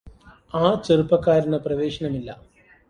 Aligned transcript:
ആ 0.53 0.81
ചെറുപ്പക്കാരന് 0.83 1.57
പ്രവേശനമില്ല 1.57 2.29